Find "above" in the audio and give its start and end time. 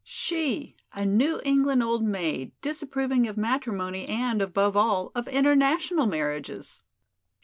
4.41-4.75